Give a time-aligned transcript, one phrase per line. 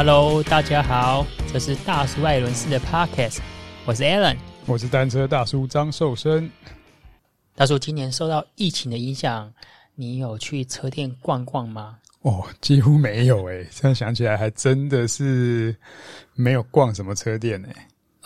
[0.00, 3.40] Hello，大家好，这是大叔艾伦斯的 Podcast，
[3.84, 6.48] 我是 Alan，我是单车大叔张寿生。
[7.56, 9.52] 大叔，今年受到疫情的影响，
[9.96, 11.98] 你有去车店逛逛吗？
[12.22, 15.74] 哦，几乎没有诶，现在想起来还真的是
[16.36, 17.76] 没有逛什么车店诶。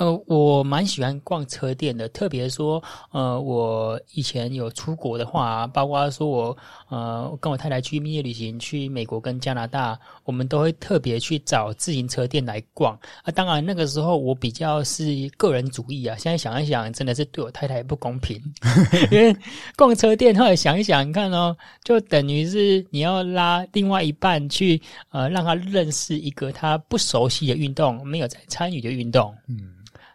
[0.03, 6.57] 呃，我蛮喜欢逛车店的，特别说，呃，我以前有出国的话，包括说我，
[6.89, 12.99] 呃，跟我太太去蜜月旅行，去美国跟加拿大，我们都会特别去找自行车店来逛。
[13.23, 15.05] 啊，当然那个时候我比较是
[15.37, 18.43] 个人主义啊，现在想一想，真的是对我太太不公平，
[19.13, 19.33] 因为
[19.77, 29.69] 逛车店后来想一想，你看哦，就等于是你要拉另外一半去，呃，让他认识一个他不熟悉的运动，没有在参与的运动，嗯。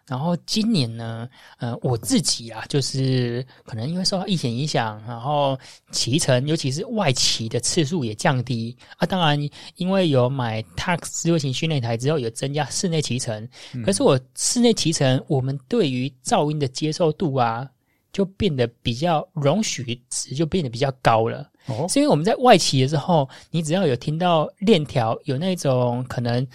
[0.08, 1.28] 然后今年呢，
[1.58, 5.56] 呃，我自己啊，就是可能因为受到疫情影响，然后
[5.90, 9.06] 骑乘，尤其是外骑的次数也降低啊。
[9.06, 9.38] 当然，
[9.76, 13.46] 因为有买 Tacx 智慧型训练台之后，有增加室内骑乘。
[13.74, 13.82] 嗯。
[13.82, 17.68] 可是我室内骑乘，我们对于噪音的接受度啊，
[18.10, 21.46] 就变得比较容许值就变得比较高了。
[21.68, 26.46] 哦，是因为我们在外骑的时候，你只要有听到链条有那种可能。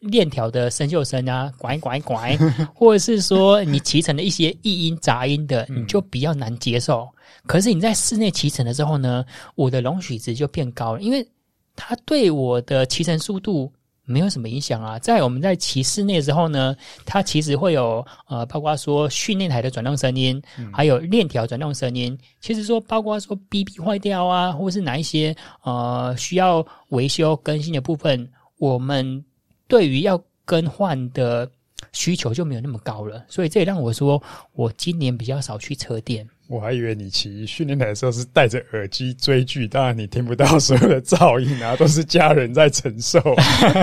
[0.00, 2.36] 链条的生锈声啊，拐拐拐，
[2.74, 7.08] 或者是说你骑乘的一些异音杂音的，你就比较难接受。
[7.46, 11.26] 可是你在室内骑乘的时候呢，我的容许值就变高了，因为
[11.76, 13.72] 它对我的骑乘速度
[14.12, 14.98] 没有什么影响啊。
[14.98, 20.40] 在我们在骑室内的时候呢，它其实会有呃，包括说训练台的转动声音，
[20.72, 22.16] 还有链条转动声音。
[22.40, 29.24] 其实说包括说 BB 坏掉啊，或是哪一些呃需要维修更新的部分，我们。
[29.68, 31.50] 对于要更换的
[31.92, 36.28] 需求就没有那么高了，所以这也让我说，我今年比较少去车店。
[36.52, 43.18] 我还以为你骑训练台的时候是戴着耳机追剧，当然你听不到所有的噪音啊，都是家人在承受。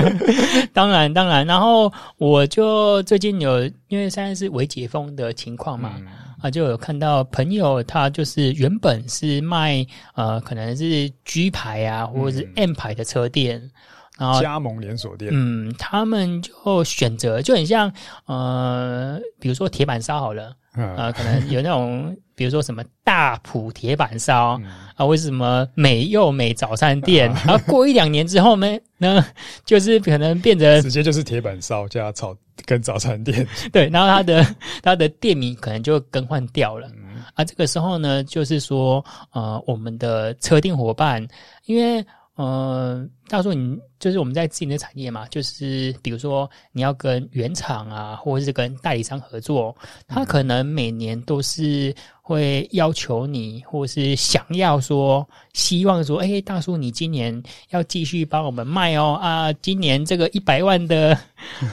[0.72, 1.46] 当然，当然。
[1.48, 6.08] 然后我就最近有，因为现在是微解封的情况嘛，嗯、
[6.42, 13.60] 啊，就有看到朋友他就是原本是卖呃，可能是 G 牌啊，或者是 M 牌的车店。
[13.60, 13.72] 嗯
[14.20, 17.90] 然后加盟连锁店，嗯，他们就选择就很像，
[18.26, 28.68] 呃，比如说铁板烧好了，啊、呃，可能有那种，比如说什么大埔铁板烧、嗯、啊，为什么美又美早餐店，然后过一两年之后呢，
[28.98, 29.24] 那
[29.66, 32.36] 就是可能变成直接就是铁板烧加炒
[32.66, 41.28] 跟早餐店， 对，然后它的它的店名可能就更换掉了，嗯、啊，这个时候呢，就是说，呃，我们的车店伙伴，
[41.66, 42.06] 因为。
[42.40, 49.76] 呃，大叔，你就是我们在自己的产业嘛，就是比如说你要跟原厂啊，或者是跟代理商合作，
[50.08, 61.20] 他可能每年都是会要求你，或者是想要说，希望说，哎，大叔，你今年要继续帮我们卖哦啊，今年这个一百万的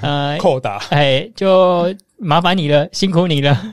[0.03, 3.73] 呃扣打，哎，就麻烦你了，辛苦你了。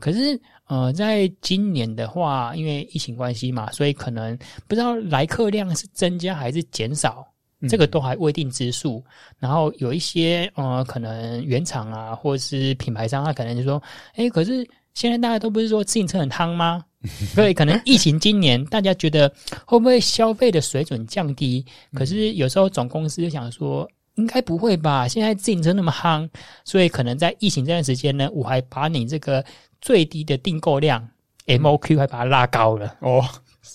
[0.00, 0.40] 可是。
[0.72, 4.34] 呃，在今年的话，因为疫情关系嘛，所以可能
[4.66, 7.26] 不知道来客量是增加还是减少，
[7.60, 9.04] 嗯、这个都还未定之数。
[9.38, 13.82] 然后有一些呃，可能原厂啊，或者是品牌商，他可能就说
[14.16, 16.82] ：“哎，可是现在大家都不是说自行车很夯吗？
[17.34, 19.30] 所以可能疫情今年大家觉得
[19.66, 21.62] 会不会消费的水准降低？
[21.92, 25.06] 可是有时候总公司就想说，应该不会吧？
[25.06, 26.26] 现在自行车那么夯，
[26.64, 29.44] 所以可能在疫情这段时间呢，我还把你这个。”
[29.82, 31.06] 最低的订购量
[31.46, 32.96] ，MOQ 还把它拉高了。
[33.00, 33.22] 哦，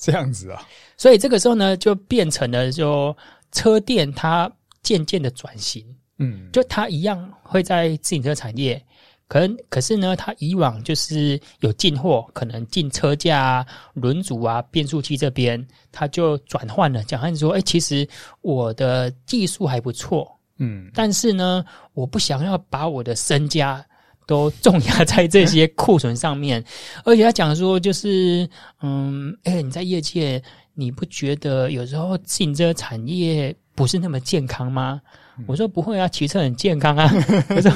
[0.02, 0.66] 这样子啊，
[0.98, 3.16] 所以这个时候呢，就变成了就
[3.52, 4.52] 车店它
[4.82, 5.86] 渐渐的转型，
[6.18, 8.82] 嗯，就它一样会在自行车产业，
[9.28, 18.08] 可能可是呢，它以往就是有进货，可能进车架啊、轮组啊、变速器这边，它就转换了，讲汉说，哎，其实
[18.42, 23.86] 我的技术还不错，嗯，但是呢，我不想要把我的身家。
[24.28, 26.64] 都重压在这些库存上面，
[27.06, 28.48] 而且他讲说，就是，
[28.82, 30.40] 嗯，哎、欸，你在业界，
[30.76, 35.02] 你不觉得有时候自行车产业不是那么健康吗？
[35.40, 37.10] 嗯、我说不会啊，骑车很健康啊。
[37.56, 37.72] 我说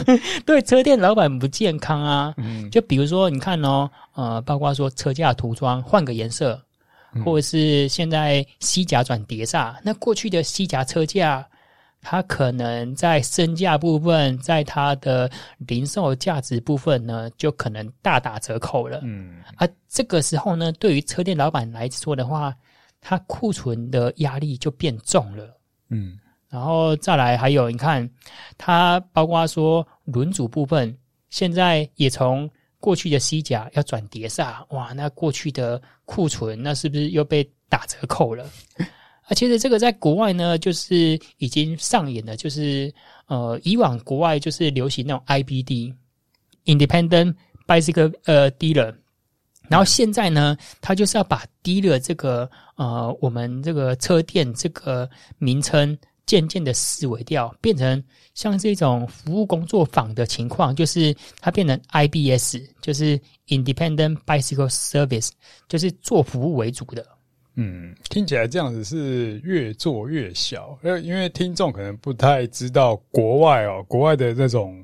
[0.45, 2.33] 对，车店老板不健康啊。
[2.38, 6.62] 嗯、就比如说，你看哦，呃，包括说车架涂装换个颜色，
[7.24, 11.48] 或者是现在西甲转碟刹，那过去的西甲车架。
[12.01, 19.01] 它可能在身价部分，在它的零售价值部分呢，就可能大打折扣了。
[19.03, 22.53] 嗯，而、啊、这个时候呢，对于车店老板来说的话，
[23.00, 25.56] 它库存的压力就变重了。
[25.89, 26.18] 嗯，
[26.50, 28.09] 然后再来还有，你看，
[28.57, 30.98] 它包括说轮组部分，
[31.30, 32.50] 现在也从
[32.80, 38.50] 过去的西甲要转碟刹，哇，那过去的库存那是不是又被打折扣了？
[39.24, 42.94] 啊，其实这个在国外呢，就是已经上演了，就是
[43.28, 47.36] 呃，以往国外就是流行那种 IBD（Independent
[47.68, 48.94] Bicycle 呃 Dealer），
[49.70, 58.04] 然后现在呢，他就是要把 Dealer 这个呃，我们这个车店这个名称渐渐的式微掉，变成
[58.34, 65.30] 像是一种服务工作坊的情况，就是它变成 IBS，就是 Independent Bicycle Service，
[65.70, 67.06] 就是做服务为主的。
[67.56, 74.81] 嗯，听起来这样子是越做越小，因为因为听众可能不太知道国外哦，国外的那种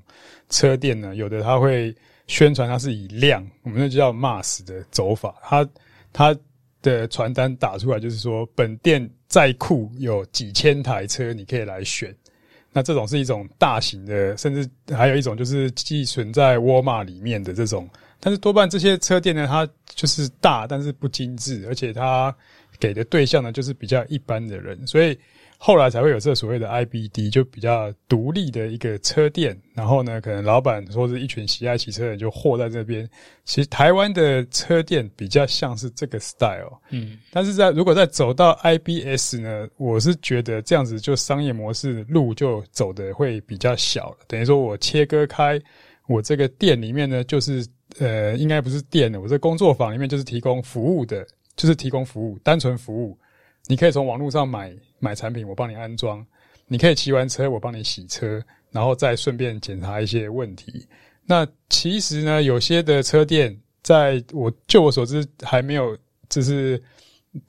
[0.50, 1.96] 车店呢，有的他会
[2.28, 5.70] 宣传它是以量，我们那就叫 mass 的走法，它
[6.12, 6.38] 它
[6.82, 12.14] 的传单打出来就是说，本店在库有几千台车，你可以来选。
[12.74, 17.90] 那这种是一种大型的，甚至还有一种就是寄存在沃尔玛里面的这种。
[18.20, 22.36] 但是多半这些车店呢，它就是大，但是不精致，而且它
[22.80, 25.18] 给的对象呢，就是比较一般的人，所以
[25.60, 29.60] 后来才会有这所谓的 IBD，就比较独立的一个车店。
[29.74, 33.10] 然后呢，可能老板说是一群喜爱骑车的人就和在这边。
[33.44, 45.60] 其实台湾的车店比较像是这个 style，嗯，但是在如果再走到 IBS 呢，我是觉得这样子就商业模式路就走的会比较小了，等于说我切割开
[46.08, 47.66] 我这个店里面呢，就是。
[48.00, 51.26] 呃，应该不是店的，我这工作坊里面就是提供服务的，
[51.56, 53.18] 就是提供服务，单纯服务。
[53.66, 56.22] 你可以从网络上买买产品，我帮你安装；
[56.68, 60.86] 你可以骑完车，我帮你洗车，然后再顺便检查一些问题。
[61.26, 66.80] 那其实呢，有些的车店，在我就我所知还没有，就是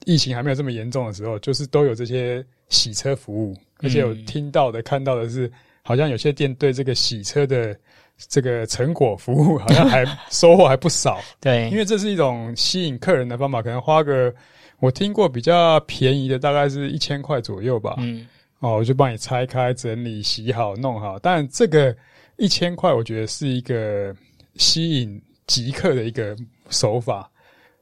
[0.05, 5.51] 疫情还没有这么严重的时候，就是都有这些洗车服务，而且有听到的、看到的是，
[5.83, 7.77] 好像有些店对这个洗车的。
[8.27, 14.33] 这个成果服务好像还收获还不少， 对，因为这是一种吸引客人的方法，可能花个
[14.79, 17.95] 我听过比较便宜的，大概是一千块左右吧。
[17.99, 18.27] 嗯，
[18.59, 21.17] 哦，我就帮你拆开、整理、洗好、弄好。
[21.19, 21.95] 但这个
[22.37, 24.15] 一千块，我觉得是一个
[24.55, 26.35] 吸引极客的一个
[26.69, 27.29] 手法，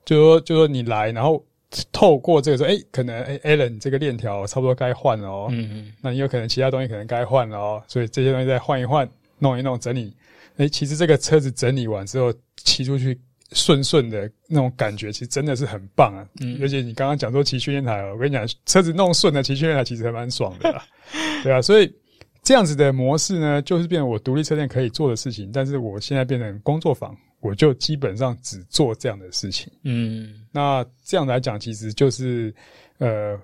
[0.06, 1.44] 就说就说你来，然后
[1.92, 5.48] 透过这个说，哎，可能哎，Allen 这个链条差不多该换了哦。
[5.52, 9.08] 嗯嗯，那你有可能其他东西可能该换了哦，所以这些东西再换一换，
[9.40, 10.16] 弄一弄，整理。
[10.58, 13.20] 诶、欸，其实这个车子整理完之后骑出去
[13.52, 16.28] 顺顺的那种感觉，其实真的是很棒啊！
[16.42, 20.84] 嗯，而且你刚刚讲说骑训练台，我跟你讲，车子弄顺了骑训练台其实还蛮爽的啦，
[21.44, 21.94] 对啊，所以
[22.42, 29.72] 这样子的模式呢，就是变成我独立车店可以做的事情，但是我现在变成工作坊，我就基本上只做这样的事情。
[29.84, 32.54] 嗯，那这样来讲，其实就是
[32.98, 33.40] 呃，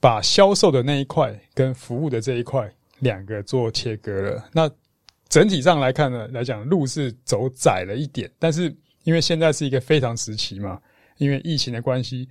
[0.00, 4.48] 把销售的那一块跟服务的这一块两个做切割了。
[4.52, 4.68] 那
[5.36, 8.74] 整体上来看呢，来讲路是走窄了一点，但是
[9.04, 10.80] 因为现在是一个非常时期嘛，
[11.18, 12.26] 因为疫情的关系，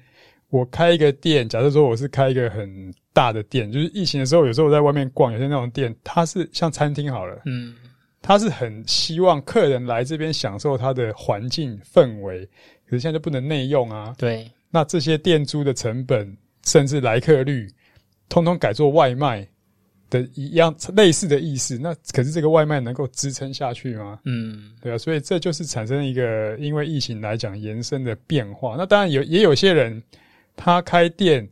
[0.50, 7.76] 我开一个店，假设说我是开一个很大的店，就是疫情的时候，有时候我在外面逛，有些那种店，它是像餐厅好了，嗯，
[8.24, 12.44] 它是很希望客人来这边享受它的环境氛围，
[12.88, 17.72] 可是现在就不能内用啊，对，那这些店租的成本，甚至来客率，
[18.28, 19.48] 通通改做外卖。
[20.24, 24.20] 的一样类似的意思，那可是这个外卖能够支撑下去吗？
[24.24, 28.76] 嗯，对啊，所以这就是产生一个因为疫情来讲延伸的变化。
[28.78, 30.02] 那当然有也有些人
[30.56, 31.46] 他开店，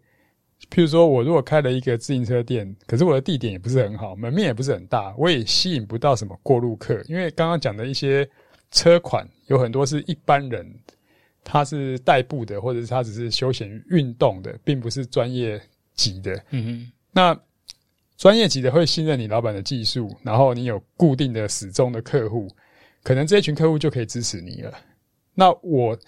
[0.72, 7.02] 譬如说我如果开了一个自行车店，可是我的地点也不是很好，门面也不是很大，我也吸引不到什么过路客。
[7.08, 8.28] 因为刚刚讲的一些
[8.72, 10.66] 车款有很多是一般人，
[11.44, 15.62] 他是代步的，或者是他只是休闲运动的，并不是专业
[15.96, 16.34] 级的。
[16.52, 17.40] 嗯哼，那。
[18.24, 22.48] 专业级的会信任你老板的技术，然后你有固定的始终的客户，
[23.04, 24.74] 可能这一群客户就可以支持你了。
[25.34, 26.00] 那我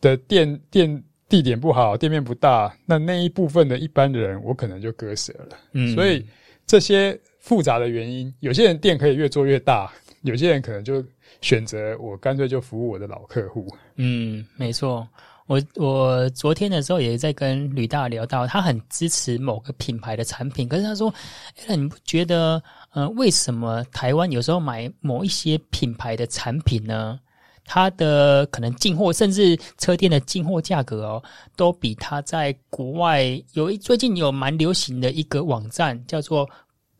[0.00, 5.58] 的店店地点不好，店面不大，那那一部分的一般的人，我可能就割舍了。
[5.72, 6.24] 嗯，所以
[6.64, 11.04] 这些复杂的原因，有些人店可以越做越大，有些人可能就
[11.40, 13.66] 选择我干脆就服务我的老客户。
[13.96, 15.08] 嗯，没错。
[15.46, 21.12] 我我昨天的时候也在跟吕大聊到，他很支持某个品牌的产品，可是他说
[21.68, 27.20] ：“哎，你不觉得，呃，为什么台湾有时候买某一些品牌的产品呢？
[27.66, 31.22] 它的可能进货，甚至车店的进货价格哦，
[31.56, 33.22] 都比他在国外
[33.52, 36.48] 有一最近有蛮流行的一个网站叫做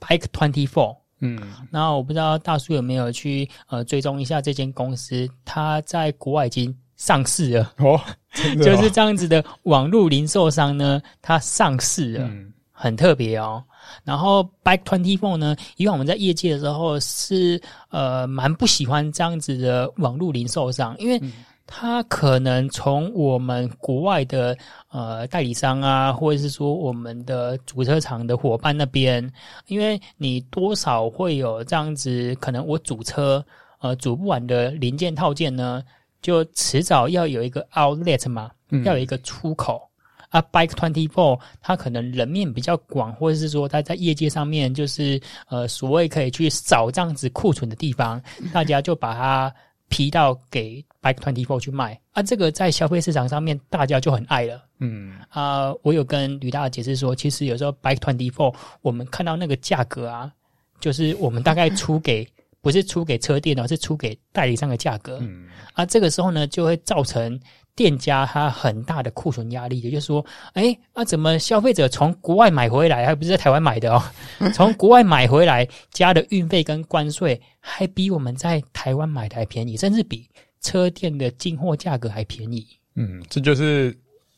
[0.01, 0.97] Bike Twenty Four。
[1.21, 1.39] 嗯，
[1.71, 6.77] 那我不知道大叔有没有去呃追踪一下这间公司，他在国外已经。
[6.97, 7.73] 上市了。
[7.79, 8.01] 哦，
[8.35, 13.63] 哦，就是这样子的网络零售商呢，它上市了，嗯、很特别哦。
[14.03, 17.61] 然后 Bike Twenty Four 呢，以往我们在业界的时候是
[17.91, 21.21] 呃蛮不喜欢这样子的网络零售商，因为
[21.67, 24.57] 它可能从我们国外的
[24.91, 29.31] 呃代理商啊，或者是说我们的主车厂的伙伴那边，
[29.67, 33.45] 因为你多少会有这样子，可能我主车
[33.81, 35.83] 呃组不完的零件套件呢，
[36.25, 39.87] 就迟早要有一个 outlet 嘛，嗯、要有一个出口。
[40.31, 48.21] 啊，Bike Twenty Four，它可能人面比较广，或者是说它在业界上面就是呃所谓可以去扫这样子库存的地方，
[48.53, 49.55] 大家就把它
[49.89, 52.01] 批到给 Bike Twenty Four 去卖。
[52.13, 54.65] 啊，这个在消费市场上面大家就很爱了。
[54.81, 60.33] 嗯，啊，我有跟吕大解释说，其实有时候 Bike Twenty Four 我们看到那个价格啊，
[60.81, 62.27] 就是我们大概出给
[62.65, 65.19] 不是出给车店而，是出给代理商的价格。
[65.21, 67.39] 嗯，啊，这个时候呢就会造成。
[67.77, 74.01] 店家他很大的库存压力，也就是说，哎，啊，怎么消费者从国外买回来，还不是在台湾买的哦？
[74.55, 80.25] 从国外买回来加的运费跟关税，还比我们在台湾买的还便宜，甚至比
[80.61, 82.65] 车店的进货价格还便宜。
[82.95, 83.93] 嗯，这就是。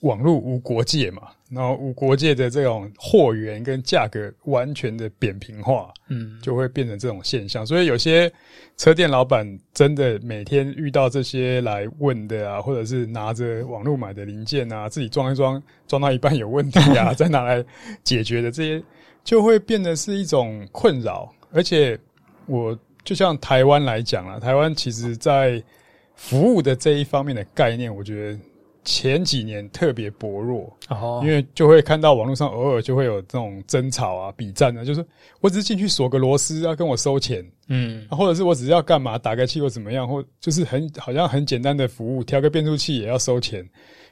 [0.07, 7.67] 网络无国界嘛，然后无国界的这种货源跟价格完全的扁平化，嗯，就会变成这种现象。
[7.67, 8.33] 所以有些
[8.77, 17.65] 车店老板真的每天遇到这些来问的啊，或者是拿着网络买的零件啊，自己装一装，装到一半有问题啊， 再拿来
[18.03, 18.83] 解决的这些，
[19.25, 21.33] 就会变得是一种困扰。
[21.53, 21.99] 而且
[22.47, 25.63] 我就像台湾来讲啊，台湾其实在
[26.15, 28.39] 服务的这一方面的概念，我觉得。
[28.87, 35.05] 前几年特别薄弱，哦，因为就会看到网络上偶尔就会有这种争吵啊、比战啊，就是
[35.41, 43.69] 我只是进去锁个螺丝啊，跟我收钱，嗯，或者是我只是要干嘛打个气或怎么样，或就是很好像很简单的服务，调个变速器也要收钱。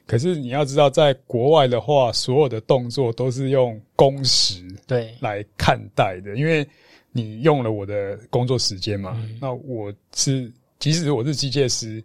[0.06, 5.14] 可是你要知道，在国外的话，所有的动作都是用工时对。
[5.20, 6.66] 来看待的，因为
[7.12, 12.02] 你用了我的工作时间嘛，嗯，那我是即使我是机械师。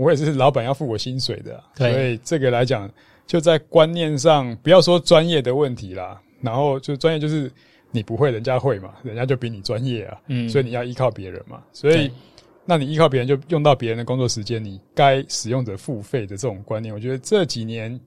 [0.00, 2.90] 我也是老板要付我薪水的，所以这个来讲，
[3.26, 7.52] 就在观念上，不要说专业的问题啦，然后就专业就是
[7.90, 12.10] 你不会，人家会嘛，人家就比你专业啊，嗯，所以你要依靠别人嘛，所以
[12.64, 18.00] 那你依靠别人就用到别人的工作时间，你该使用者付费的这种观念，我觉得这几年，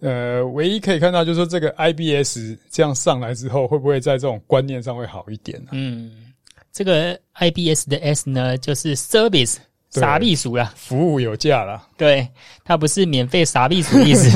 [0.00, 5.68] 呃，唯一可以看到就是说这个 IBS 这样上来之后，会不会在这种观念上会好一点呢？
[5.70, 6.32] 嗯，
[6.72, 9.58] 这个 IBS 的 S 呢，就是 Service。
[9.90, 11.86] 傻避暑啦，服务有价啦。
[11.96, 12.28] 对，
[12.64, 14.28] 它不是免费傻避暑意思。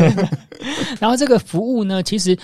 [1.01, 2.37] 然后这个服务呢，其实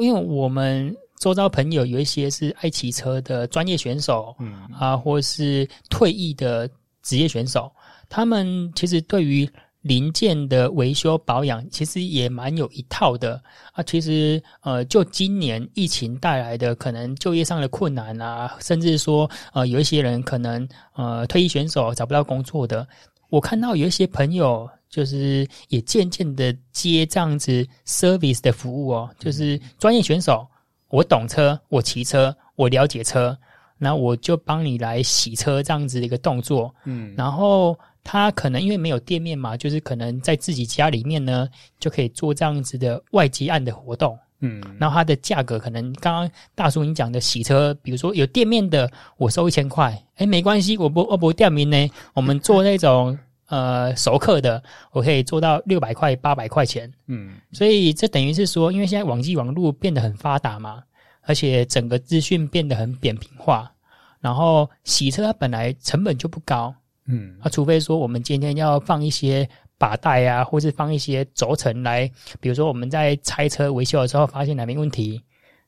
[0.00, 6.68] 因为我们周遭朋友有一些是爱骑车的专业选手，嗯啊，或是退役的
[7.02, 7.70] 职业选手，
[8.08, 9.48] 他们其实对于。
[9.84, 13.38] 零件的维修保养其实也蛮有一套的
[13.72, 13.82] 啊。
[13.82, 22.88] 其实呃，就今年疫情带来的可能就业上的困难啊，甚至说呃，有一些人可能呃，退役选手找不到工作的，
[23.28, 30.46] 我看到有一些朋友就是也渐渐的接这样子 service 的服务哦，就是专业选手，
[30.88, 33.36] 我懂车，我骑车，我了解车，
[33.76, 37.78] 那我就帮你来洗车这样子的一个动作，嗯，然后。
[38.04, 41.48] 他可能因为没有店面嘛，就是可能在自己家里面呢，
[41.80, 44.16] 就可以做这样子的外接案的活动。
[44.40, 56.92] 嗯，然后它的价格可能刚刚大叔你讲的洗车，比如说有店面的，我收一千块，哎，没关系，我不我不店名呢，我们做那种呃熟客的， 我可以做到六百块八百块钱。
[57.06, 60.82] 嗯，所以这等于是说，因为现在网际网络变得很发达嘛，
[61.22, 63.72] 而且整个资讯变得很扁平化，
[64.20, 66.74] 然后洗车它本来成本就不高。
[67.06, 69.46] 嗯，啊，除非说我们今天要放一些
[69.76, 75.20] 把带啊，或是放一些轴承来，比如说我们在拆车维修的时候发现哪边问题，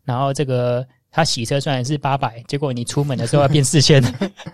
[0.02, 4.02] 然后这个他洗车虽然是八百，结果你出门的时候要变四千，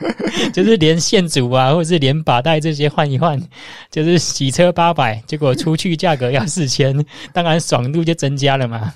[0.53, 3.41] 就是连线组啊，或者是连把带这些换一换，
[3.89, 6.93] 就是洗车八百，结果出去价格要四千，
[7.33, 8.93] 当然爽度就增加了嘛。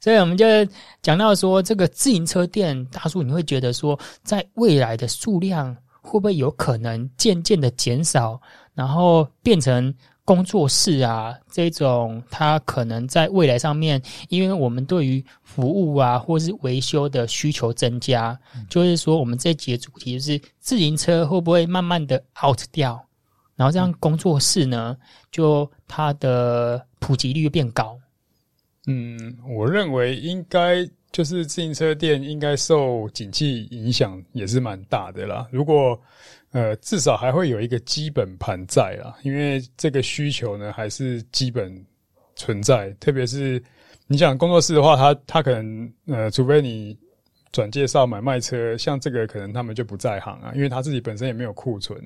[0.00, 0.46] 所以我们就
[1.02, 5.76] 讲到说，这个自行车店大叔，你会觉得说，在未来的数量。
[6.08, 8.40] 会不会有可能渐渐的减少，
[8.72, 11.38] 然后变成工作室啊？
[11.50, 14.00] 这种它可能在未来上面，
[14.30, 23.04] 因为我们对于服务啊，或是维修的需求增加，嗯、就是说，我们这节主题就是自行车会不会慢慢的 out 掉，
[23.54, 24.96] 然后这样工作室呢，
[25.30, 27.98] 就它的普及率变高。
[28.86, 30.88] 嗯，我认为应该。
[31.18, 35.48] 就是自行车店应该受景气影响也是蛮大的啦。
[35.50, 36.00] 如果
[36.52, 41.84] 呃至少还会有一个基本盘在啦，因为这个需求呢还是基本
[42.36, 42.90] 存在。
[43.00, 43.60] 特别是
[44.06, 46.96] 你想工作室的话，他他可能呃除非你
[47.50, 52.00] 转介绍买卖车，像这个可能他们就不在行啊，因为他自己本身也没有库存。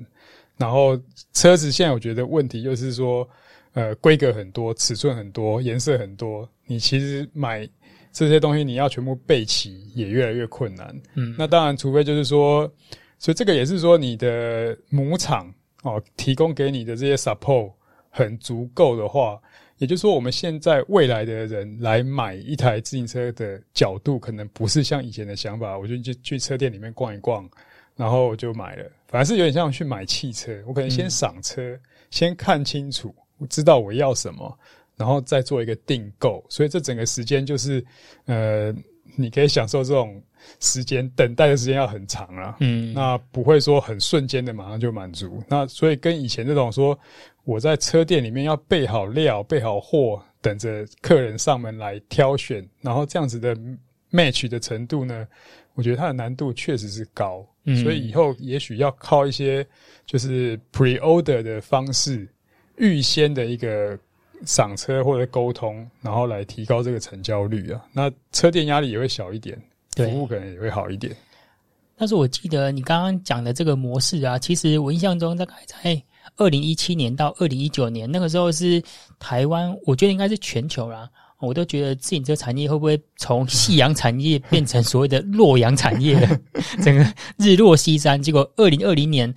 [0.57, 0.99] 然后
[1.33, 3.29] 车子现在我觉得问题就是说，
[3.73, 7.69] 呃，规格很多，尺寸很多，颜色很多，你其实买
[8.13, 10.95] 这些东西你要全部备齐也越来越困难。
[11.15, 12.71] 嗯，那当然，除非就是说，
[13.19, 17.73] 所以这个也是说你的母厂哦提供给你的这些 support
[18.09, 19.37] 很足够的话。
[19.79, 27.49] 也就是说，我们现在未来的人来买一台自行车的角度，可能不是像以前的想法，我就去去车店里面逛一逛，
[27.97, 28.85] 然后我就买了。
[29.07, 31.79] 反而是有点像去买汽车，我可能先赏车，嗯、
[32.11, 34.57] 先看清楚，我知道我要什么，
[34.95, 36.43] 然后再做一个订购。
[36.49, 37.83] 所以这整个时间就是，
[38.25, 38.73] 呃，
[39.15, 40.21] 你可以享受这种
[40.59, 42.57] 时间，等待的时间要很长啊。
[42.59, 45.43] 嗯，那不会说很瞬间的马上就满足。
[45.47, 46.97] 那所以跟以前这种说。
[47.45, 53.53] 我在车店里面要备好料、备好货，等着客人上门来挑选，然后这样子的
[54.13, 55.27] match 的程度呢，
[55.73, 59.67] 我觉得它的难度确实是高，嗯，所以以后也许要靠一些
[60.05, 62.25] 就是 pre-order 的方式，
[62.77, 63.99] 预先的一个
[64.45, 67.83] 赏车或者沟通，然后来提高这个成交率啊。
[67.91, 69.61] 那车店压力也会小一点，
[69.95, 71.15] 服务可能也会好一点。
[71.95, 76.01] 但是我记得你刚刚讲的这个模式啊，其实我印象中大概在。
[76.37, 78.81] 二零一七年到二零一九年那个时候是
[79.19, 81.07] 台湾，我觉得应该是全球啦。
[81.39, 86.39] 我都觉得自行车产业会不会从夕阳产业变成所谓的洛阳产业了？
[86.81, 87.05] 整个
[87.37, 88.19] 日落西山。
[88.19, 89.31] 结果二零二零年，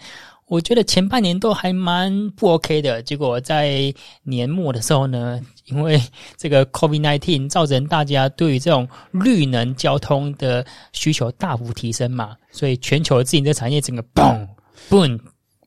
[0.47, 3.03] 我觉得前半年都还蛮不 OK 的。
[3.03, 6.00] 结果在年末的时候呢，因为
[6.37, 14.47] 这个 COVID-19 造成大家对于这种绿能交通的需求大幅提升嘛，所以全球的自行车产业整个嘣
[14.88, 15.19] 嘣。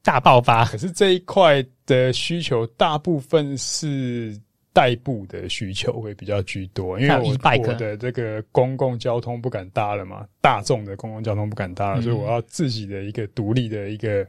[0.02, 4.36] 大爆发，可是这一块的需求大部分是
[4.72, 7.28] 代步的需求会比较居多，因为我
[7.68, 14.26] 我的这个公共交通不敢搭了嘛，大众的公共交通不敢搭了，所以我要自己的一个独立的一个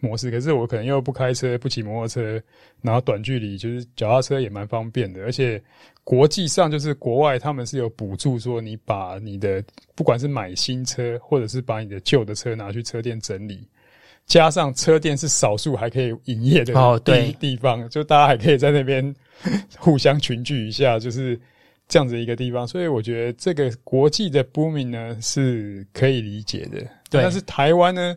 [0.00, 0.30] 模式。
[0.30, 2.42] 可是我可能又不开车，不骑摩托车，
[2.82, 5.62] 然后短距离就是脚踏车也蛮方便的，而且
[6.02, 9.62] 国际上就是国外他们是有补助，说你把你的
[9.94, 13.66] 不管是买新车，或者是把你的旧的车拿去车店整理。
[14.26, 19.12] 加上车店是少数还可以营业的哦，对地方，就大家还可以在那边
[19.76, 21.40] 互相群聚一下，就是
[21.88, 22.64] 这样子一个地方。
[22.64, 26.78] 所以我觉得这个国际的 booming 呢是可以理解的。
[27.10, 28.16] 对，但是台湾呢，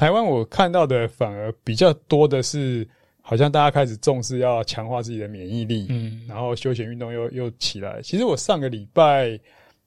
[0.00, 2.88] 台湾我看到的反而比较多的是，
[3.20, 8.00] 好像大家开始重视要强化自己的免疫力，嗯，然后休闲运动又又起来。
[8.02, 9.38] 其实我上个礼拜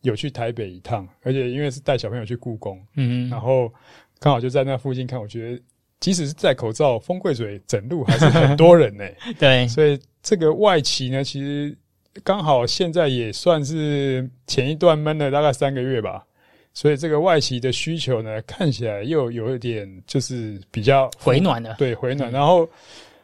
[0.02, 3.73] 有去台北一趟，而且因为是带小朋友去故宫，嗯，然后。
[4.19, 5.62] 刚好就在那附近看，我觉得
[5.99, 9.17] 即使是戴口罩，风柜嘴整路还是很多人呢、欸。
[9.38, 11.78] 对，所以这个外企呢，其实
[12.23, 16.26] 刚好现在也算是前一段闷了大概三个月吧，
[16.73, 21.75] 所以这个外企的需求呢，看起来又有一点就是比较回暖了。
[21.77, 22.31] 对，回暖。
[22.31, 22.67] 然后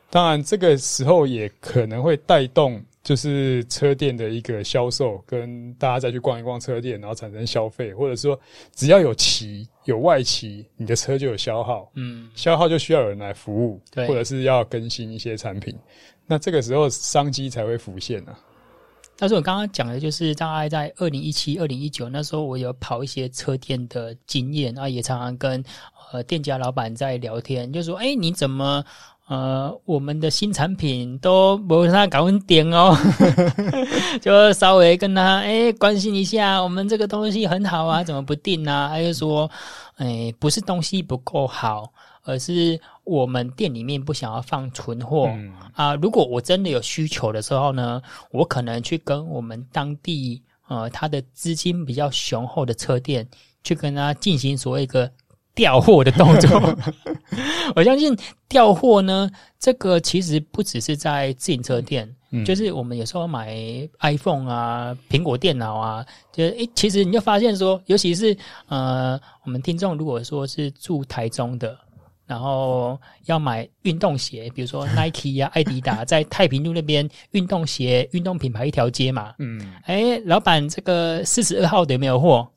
[0.09, 2.81] 当然这个时候也可能会带动。
[3.01, 8.39] 就是车店的一个销售，跟大家再去逛一逛车店，然后产生消费，或者说
[8.75, 15.73] 只要有骑有外骑，你的车就有消耗，嗯，消耗就需要有人来服务，对，或者是要更新一些产品，
[16.27, 18.39] 那这个时候商机才会浮现呢、啊。
[19.19, 25.61] 但是我刚刚讲的就是大概在二零一七、二零一九那时候，我有跑一些车店的经验，啊也常常跟
[26.13, 28.81] 呃店家老板在聊天，就说：“哎，你怎么？”
[29.29, 32.97] 呃，我们的新产品都没他搞稳点哦，
[34.19, 38.89] 就稍微跟他诶关心一下，我们这个东西很好啊，怎么不定呢、啊？
[38.89, 39.47] 他就说，
[39.97, 41.93] 诶不是东西不够好，
[42.29, 45.95] 而是我们店里面不想要放存货、嗯、啊。
[45.95, 53.27] 如果我真的有需求的时候呢，我可能去跟我们当地呃他的资金比较雄厚的车店
[53.63, 55.11] 去跟他进行所谓一个。
[55.55, 56.77] 调货的动作，
[57.75, 63.57] 我相信调货呢，这个其实不只是在自行车店，嗯、就是我们有时候买
[63.99, 68.37] iPhone 啊、苹果电脑啊，就是诶，其实你就发现说，尤其是
[68.67, 71.77] 呃，我们听众如果说是住台中的，
[72.29, 82.47] 然后要买运动鞋，比如说 Nike 呀、啊、艾迪达，在太平路那边运动鞋、运动品牌一条街嘛，嗯，哎，老板，这个四十二号的有没有货？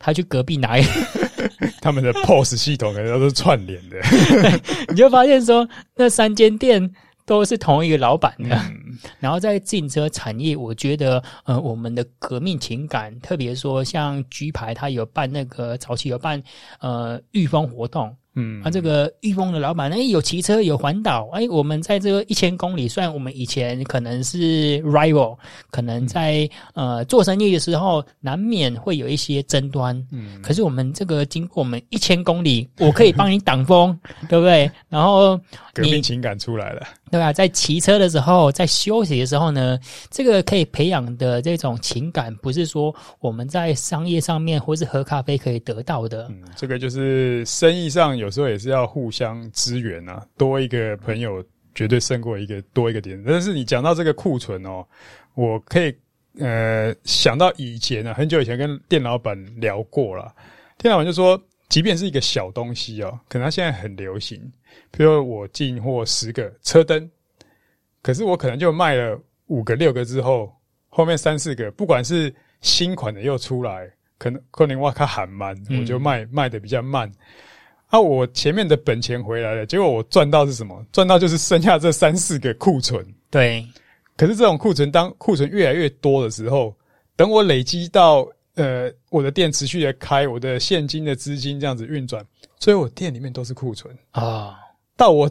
[0.00, 0.82] 他去隔壁拿一。
[1.80, 3.98] 他们的 POS 系统可能都是串联的，
[4.90, 6.90] 你就发现说那三间店
[7.24, 8.56] 都是同一个老板的。
[8.56, 16.42] 嗯、然后在自行车产业，我觉得呃，我们的革命情感，特别说像 G 牌，它有办那个早期有办
[16.80, 25.36] 呃御风活动，嗯，啊，这个裕丰的老板，哎，有骑车，有环岛，哎，我们在这个一千公里，虽然我们以前可能是 rival，
[25.70, 34.70] 可能在、嗯、呃做生意的时候难免会有一些争端，嗯，可是我们这个经过我们一千公里，我可以帮你挡风， 对不对？
[34.88, 35.36] 然后
[35.74, 39.78] 革命情感出来了，对啊，在骑车的时候，在休息的时候呢，
[40.10, 48.16] 这个可以培养的这种情感，不是说我们在商业上面或是喝咖啡可以得到的，嗯，这个就是生意上。
[48.16, 51.42] 有时候也是要互相支援啊，多一个朋友
[51.74, 53.20] 绝对胜过一个多一个点。
[53.26, 54.86] 但是你讲到这个库存哦，
[55.34, 55.92] 我可以
[56.38, 60.32] 呃想到以前啊，很久以前跟店老板聊过了，
[60.78, 61.40] 店老板就说，
[61.70, 64.38] 即便是一个小东西哦，可能它现在很流行，
[64.90, 67.08] 比如说我进货十个车灯，
[68.02, 70.52] 可是我可能就卖了五个六个之后，
[70.88, 77.10] 后面三四个不管是新款的又出来，可能可能哇它喊慢，我就卖卖的比较慢。
[77.86, 80.84] 啊，我前面的本钱回来了，结果我赚到是什么？
[80.92, 83.04] 赚到就是剩下这三四个库存。
[83.30, 83.66] 对，
[84.16, 86.76] 可是这种库存，当库存越来越多的时候，
[87.14, 92.24] 等我累积到呃，我的店持续的开，我的现金的资金这样子运转，
[92.58, 94.58] 所以我店里面都是库存啊。
[94.96, 95.30] 到我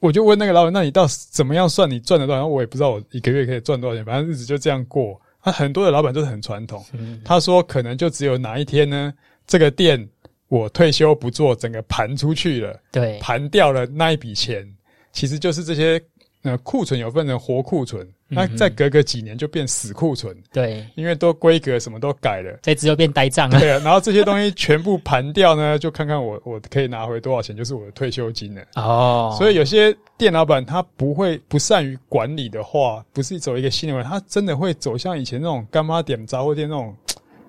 [0.00, 2.46] 我就问那个老板，那你到怎么样算你赚了多少？
[2.46, 5.20] 我也不知道我一个月可以赚多少钱，反正日子就这样过。
[5.42, 6.84] 他很多的老板都是很传统，
[7.24, 9.12] 他说可能就只有哪一天呢，
[9.46, 10.08] 这个店。
[10.48, 14.68] 我退休不做，整个盘出去了，对，盘掉了那一笔钱，
[15.12, 16.02] 其实就是这些
[16.42, 28.62] 呃库存有分成活库存，那、嗯、再隔个几年就变死库存，对，因为都规格什么都改了，这只有变呆账了，对啊，然后这些东西全部盘掉呢，就看看我我可以拿回多少钱，就是我的退休金了。
[28.76, 36.94] 哦，所以有些店老板他不会不善于管理的话，不是走一个新的，他真的会走向以前那种干妈点杂货店那种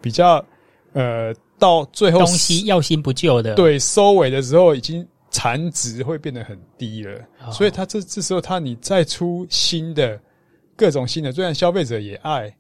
[0.02, 0.44] 比较
[0.94, 1.34] 呃。
[1.62, 10.20] 到最后东西要新不旧的，对，收尾的时候已经残值会变得很低了，哦、所以他这这时候他你再出新的
[10.76, 12.54] 各种新的，虽然消费者也爱，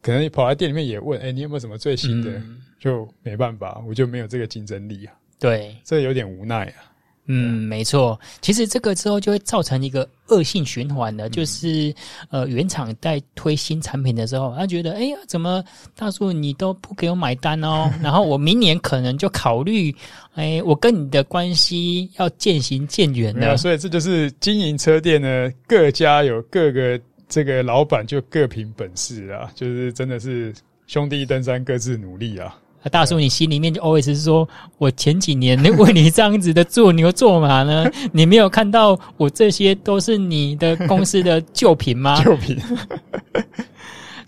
[0.00, 2.30] 可能你跑来店里面也问，哎、欸，你有没有什么最新的？
[2.32, 5.14] 嗯、就没办法，我就没有这个竞争力啊。
[5.38, 6.90] 对，这有点无奈啊。
[7.26, 8.18] 嗯，没错。
[8.40, 11.94] 其实这个之后就会造成一个恶性循环的，就是
[12.30, 15.62] 呃，原厂在推新产品的时候，他觉得，哎呀，怎么
[15.94, 17.88] 大叔你都不给我买单哦？
[18.02, 19.94] 然后我明年可能就考虑，
[20.34, 23.56] 哎，我跟你的关系要渐行渐远了。
[23.56, 27.00] 所以这就是经营车店呢，各家有各个
[27.32, 30.52] 这个老板就各凭本事啊，就是真的是
[30.86, 32.54] 兄弟登山各自努力啊。
[32.90, 42.22] 大叔，你心里面就 always 是说，我前几年为你这样子的做牛做马呢， 你没有看到我这些都是你的公司的旧品吗？
[42.22, 42.58] 旧品。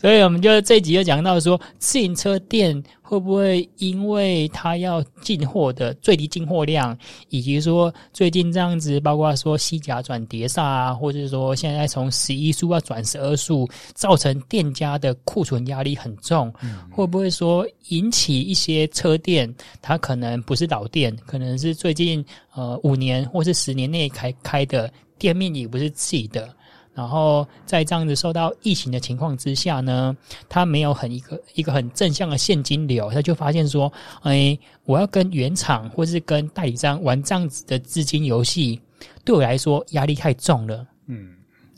[0.05, 6.95] 所以我们就这一集就讲到说，自行车店会不会因为它要进货的最低进货量，
[7.31, 26.55] 以及说最近这样子，包括说西甲转碟刹啊，或者说现在从十一速要转十二速，造成店家的库存压力很重，嗯、会不会说引起一些车店，它可能不是老店，可能是最近呃五年或是十年内开开的店面，也不是自己的。
[26.95, 30.17] 然后在这样子受到疫情的情况之下呢，
[30.49, 38.81] 他没有很一个一个很正向的现金流，他就发现说，哎，我要跟原厂或是跟代理商玩这样子的资金游戏，
[39.25, 40.87] 对我来说压力太重了。
[41.07, 41.35] 嗯，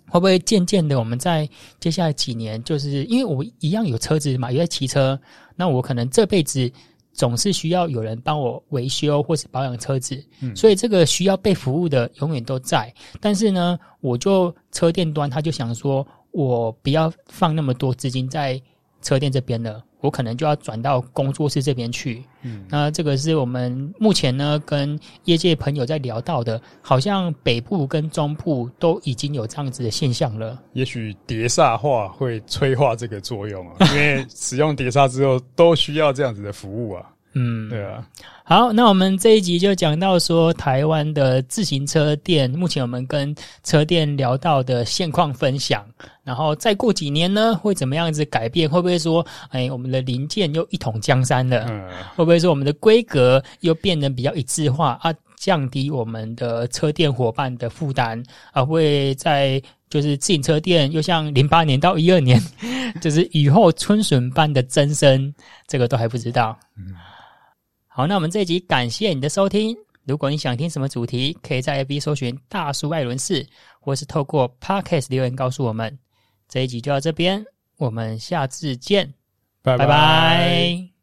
[0.08, 1.48] 会不会渐渐的我们在
[1.80, 5.18] 接下来几年，就是因为我一样有车子嘛，也在骑车，
[5.54, 6.70] 那我可能这辈子。
[7.16, 12.92] 总是需要有人帮我维修或是保养车子，嗯，所以这个需要被服务的永远都在。
[13.20, 18.60] 但是呢，我就车店端他就想说，我不要放那么多资金在
[19.06, 22.24] 车店这边了，我可能就要转到工作室这边去。
[22.42, 30.60] 嗯，那这个是我们目前呢跟业界朋友在聊到的，好像北部跟中部都已经有这样子的现象了。
[30.72, 37.06] 也许碟刹化会催化这个作用啊，因为使用碟刹之后都需要这样子的服务啊。
[37.38, 38.02] 嗯，对啊。
[38.44, 45.84] 好，那我们这一集就讲到说台湾的自行车店，目前我们跟车店聊到的现况分享。
[46.24, 48.70] 然后再过几年呢，会怎么样子改变？
[48.70, 51.66] 会不会说，哎，我们的零件又一统江山了？
[51.68, 55.12] 嗯，会不会说我们的规格又变得比较一致化啊？
[55.36, 58.22] 降低我们的车店伙伴的负担
[58.52, 58.64] 啊？
[58.64, 62.40] 会在就是自行车店又像零八年到一二年，
[63.02, 65.34] 就是雨后春笋般的增生？
[65.66, 66.56] 这个都还不知道。
[66.78, 66.94] 嗯。
[67.96, 69.74] 好，那我们这一集感谢你的收听。
[70.04, 73.46] 如果你想听什么主题，可以在 FB 搜寻“大叔艾伦士”，
[73.80, 75.98] 或是透过 Podcast 留言告诉我们。
[76.46, 77.42] 这一集就到这边，
[77.78, 79.14] 我们下次见，
[79.62, 79.86] 拜拜。
[79.86, 80.95] 拜拜。